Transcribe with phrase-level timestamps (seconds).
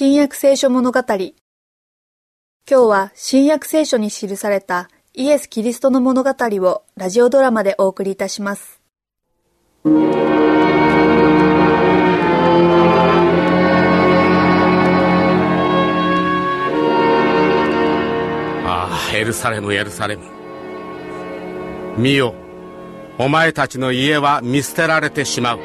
[0.00, 1.00] 新約聖書物語。
[1.08, 1.32] 今
[2.68, 8.80] 日は新約聖書に記されたイエス・キリストの物語をラジオドラマでお送りいたします。
[18.64, 20.22] ああエルサレムエルサレム。
[21.96, 22.36] 見よ
[23.18, 25.58] お前たちの家は見捨てられてしまう。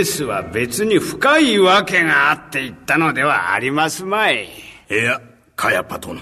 [0.00, 4.48] エスは別に深いわけがあって言ったのではありますまい。
[4.90, 5.20] いや、
[5.54, 6.20] カヤパ殿。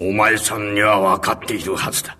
[0.00, 2.16] お前さんには分かっているはずだ。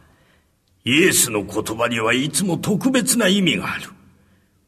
[0.84, 3.90] イエスの言葉にはいつも特別な意味がある。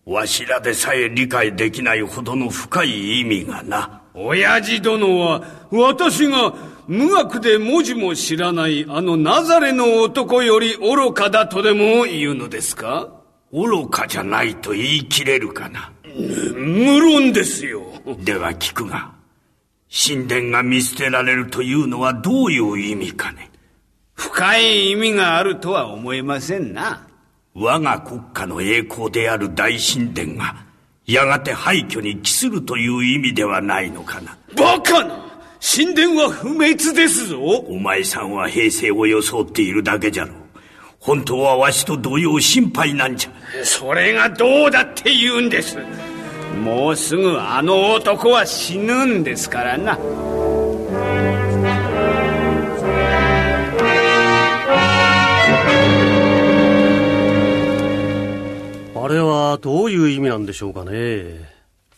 [0.05, 4.03] わしらでさえ理解できないほどの深い意味がな。
[4.15, 6.55] 親父殿は、私が
[6.87, 13.24] 無学で文字も知らないあのナザレの男より愚かだとでも言うのですか？
[13.55, 15.93] 愚かじゃないと言い切れるかな？
[16.57, 17.83] 無論ですよ。
[18.19, 19.13] では聞くが、
[19.89, 23.53] 神殿が見捨てられるというのはどういう意味かね？
[24.15, 27.07] 深い意味があるとは思えませんな。
[27.55, 30.57] 我が国家の栄光である大神殿が、
[31.07, 34.37] やがて廃墟に帰するという意味ではないのかな？
[34.57, 35.17] バカな
[35.61, 40.44] 神殿は不滅ですぞお前さんは平成を装っているだけじゃろう。
[41.05, 43.31] 本当はわしと同様心配なんじゃ。
[43.63, 45.77] それがどうだって言うんです。
[46.63, 49.93] もうすぐあの男は死ぬんですからな。
[49.93, 49.97] あ
[59.09, 60.93] れはどういう意味なんでしょうかね。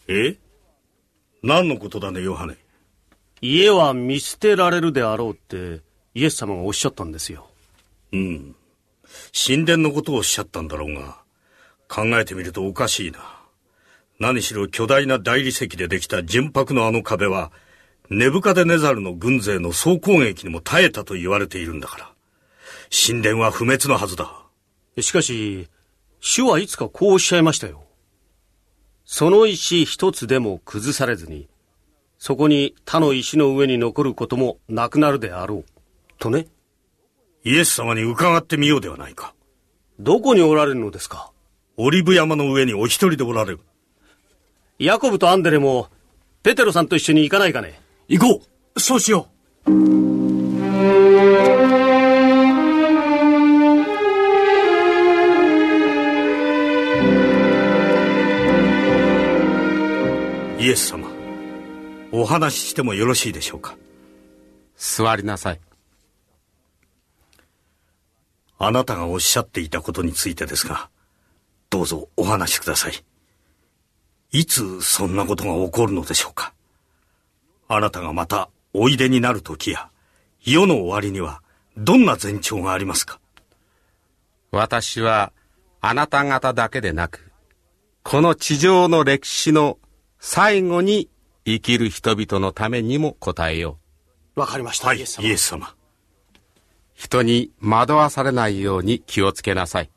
[0.09, 0.35] え？
[1.45, 2.57] 何のことだね、ヨハネ。
[3.41, 5.81] 家は見捨てられるであろうって
[6.15, 7.47] イエス様がおっしゃったんですよ。
[8.13, 8.57] うん。
[9.33, 11.19] 神殿のことをおっしゃったんだろうが、
[11.89, 13.21] 考えてみるとおかしいな。
[14.19, 17.53] 何しろ巨大な大理石でできた純白のあの壁は、
[18.09, 22.13] ネブカデネザルの軍勢の総攻撃にも耐えたと言われているんだから。
[22.91, 24.33] 神殿は不滅のはずだ。
[25.01, 25.69] しかし、
[26.21, 27.85] 主はいつかこうおっしゃいましたよ。
[29.05, 31.49] その石一つでも崩されずに、
[32.19, 35.65] そこに他の石の上に残ることもなくなるであろう。
[36.19, 36.47] とね。
[37.47, 39.33] イエス様に伺ってみようではないか。
[40.01, 41.31] どこにおられるのですか？
[41.77, 43.61] オリブ山の上にお一人でおられる。
[44.81, 45.87] ヤコブとアンデレも、
[46.43, 47.81] ペテロさんと一緒に行かないかね？
[48.09, 48.43] 行こ
[48.75, 49.29] うそうしよ
[49.69, 49.71] う
[60.61, 61.09] イエス様、
[62.11, 63.77] お話ししてもよろしいでしょうか？
[64.77, 65.61] 座りなさい
[68.59, 70.89] あなたがおっしゃっていたことについてですが、
[71.71, 72.93] どうぞお話しください。
[74.33, 76.53] いつそんなことが起こるのでしょうか
[77.69, 79.91] あなたがまたおいでになる時や、
[80.45, 81.43] 世の終わりには
[81.77, 83.21] どんな前兆がありますか
[84.53, 85.33] 私は
[85.81, 87.33] あなた方だけでなく
[88.03, 89.79] この地上の歴史の
[90.21, 91.11] 最後に
[91.45, 93.79] 生きる人々のためにも答えよ
[94.37, 95.29] うわかりました、はい、イイエス様。
[95.29, 95.76] エス様。
[96.97, 99.91] 人に惑わされないように気をつけなさい。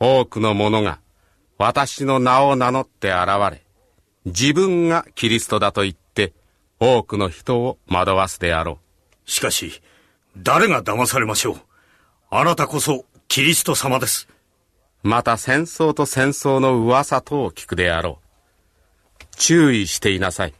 [0.00, 0.98] 多くの者が
[1.58, 3.62] 私の名を名乗って現れ、
[4.26, 6.34] 自分がキリストだと言って
[6.80, 8.80] 多くの人を惑わすであろ
[9.24, 9.80] しかし、
[10.36, 11.56] 誰が騙されましょう
[12.30, 14.28] あなたこそキリスト様です。
[15.04, 15.08] う。
[15.08, 19.24] また戦争と戦争の噂とを聞くであろう。
[19.36, 20.54] 注意していなさい。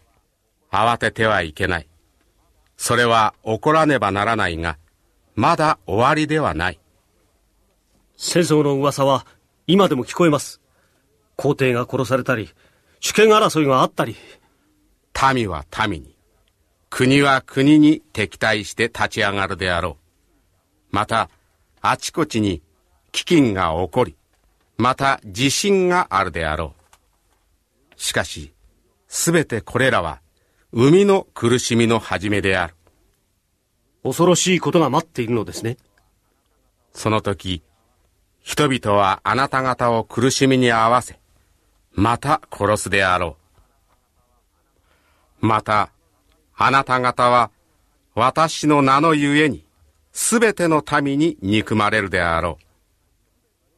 [0.70, 1.88] 慌ててはいけない。
[2.76, 4.78] それは起こらねばならないが、
[5.36, 6.80] まだ終わりではない。
[8.16, 9.26] 戦争の噂は
[9.66, 10.62] 今でも聞こえます。
[11.36, 12.48] 皇帝が殺されたり、
[13.00, 14.16] 主権争いがあったり、
[15.34, 16.16] 民は民に、
[16.88, 20.96] 国は国に敵対して立ち上がるであろう。
[20.96, 21.28] また、
[21.82, 22.62] あちこちに
[23.12, 24.16] 飢饉が起こり、
[24.78, 28.00] また地震があるであろう。
[28.00, 28.54] しかし、
[29.06, 30.22] すべてこれらは、
[30.72, 32.75] 生みの苦しみの始めである。
[34.06, 35.78] 恐ろしいことが待っているのですね。
[36.92, 37.62] その時、
[38.40, 41.18] 人々はあなた方を苦しみに合わせ、
[41.92, 43.36] また殺すであろ
[45.42, 45.46] う。
[45.46, 45.90] また、
[46.54, 47.50] あなた方は、
[48.14, 49.66] 私の名のゆえに、
[50.12, 52.64] すべての民に憎まれるであろう。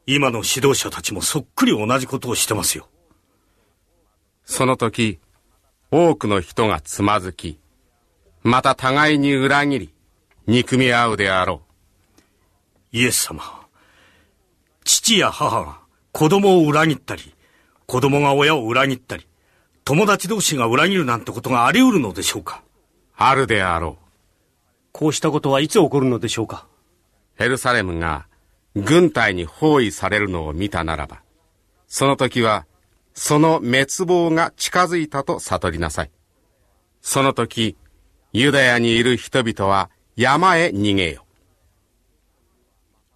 [0.04, 2.86] 今の指導者たちもそっくり同じことをしてますよ。
[4.44, 5.20] その時、
[5.90, 7.58] 多くの人がつまずき、
[8.42, 9.94] また互いに裏切り、
[10.50, 11.60] 憎み合うであろ
[12.90, 13.42] イエス様。
[14.82, 15.80] 父や母が
[16.12, 17.34] 子供を裏切ったり、
[17.84, 19.26] 子供が親を裏切ったり、
[19.84, 22.62] 友達同士が裏切るなんてことがあり得るのでしょうか
[23.14, 24.04] あるであろう。
[24.92, 26.66] こうしたことはいつ起こるのでしょうか
[27.38, 28.26] エルサレムが
[28.74, 31.20] 軍隊に包囲されるのを見たならば、
[31.88, 32.64] その時は、
[33.12, 36.10] その滅亡が近づいたと悟りなさい。
[37.02, 37.76] その時、
[38.32, 41.24] ユダヤにいる人々は山へ逃げよ。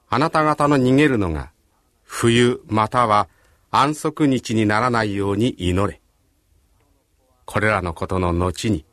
[0.08, 1.50] あなた方の逃げるのが、
[2.04, 3.28] 冬または
[3.72, 6.00] 安息日にならないように祈れ。
[7.44, 8.86] これらのことの後に、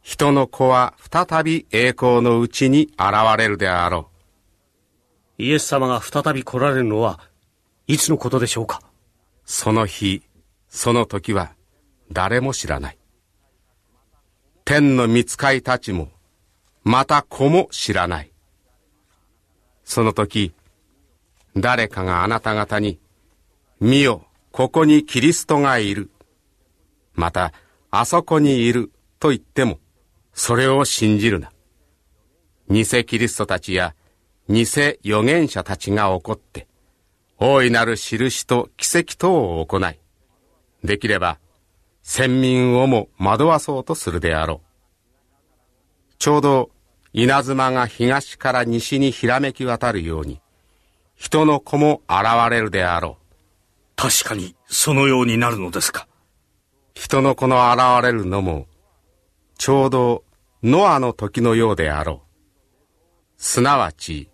[0.00, 4.08] 人の子は再び栄光のうちに現れるであろ
[5.38, 5.42] う。
[5.42, 7.20] イエス様が再び来られるのは、
[7.86, 8.80] いつのことでしょうか？
[9.44, 10.22] その日、
[10.70, 11.52] その時は、
[12.10, 12.98] 誰も知らない。
[14.64, 16.08] 天の見使いたちも、
[16.84, 18.30] また子も知らない。
[19.84, 20.54] その時、
[21.56, 22.98] 誰かがあなた方に、
[23.80, 26.10] 見よ、ここにキリストがいる。
[27.14, 27.52] また、
[27.90, 29.78] あそこにいると言っても、
[30.32, 31.50] それを信じるな。
[32.68, 33.94] 偽キリストたちや
[34.48, 36.66] 偽預言者たちが起こって、
[37.38, 39.98] 大いなる印と奇跡等を行い、
[40.82, 41.38] できれば、
[42.02, 44.74] 先民をも惑わそうとするであろう。
[46.18, 46.70] ちょうど、
[47.16, 50.40] 稲妻が東から西にひらめき渡るように、
[51.14, 53.36] 人の子も現れるであろう。
[53.94, 56.08] 確かに、そのようになるのですか。
[56.92, 58.66] 人の子の現れるのも、
[59.56, 60.24] ちょうど
[60.64, 62.28] ノアの時のようであろう。
[63.36, 64.28] すなわち、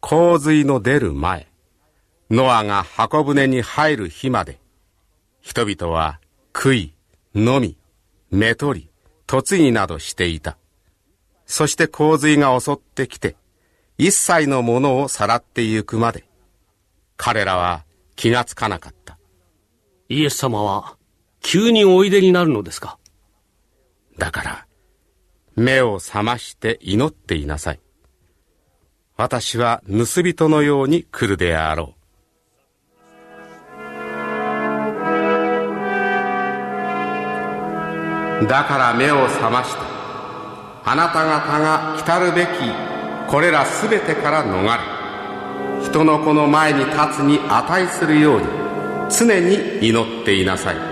[0.00, 1.48] 洪水の出る前、
[2.30, 4.58] ノアが箱舟に入る日まで、
[5.42, 6.18] 人々は
[6.56, 6.94] 食い、
[7.34, 7.76] 飲み、
[8.30, 8.90] 目取り、
[9.30, 10.56] 嫁ぎなどしていた。
[11.54, 13.36] そして洪水が襲ってきて、
[13.98, 16.24] 一切のものをさらってゆくまで、
[17.18, 17.84] 彼らは
[18.16, 19.18] 気がつかなかった。
[20.08, 20.96] イエス様は
[21.42, 22.96] 急においでになるのですか？
[24.16, 24.66] だから、
[25.54, 27.80] 目を覚まして祈っていなさい。
[29.18, 31.94] 私は盗人のように来るであろ
[38.42, 38.46] う。
[38.46, 39.91] だから目を覚まして、
[40.84, 42.48] あなた方が来るべき
[43.30, 48.46] これらすべてから逃れ、人の子の前に立つに値するように
[49.10, 50.91] 常に祈っていなさい。